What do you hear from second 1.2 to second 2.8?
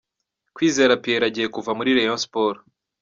agiye kuva muri Rayon Sports.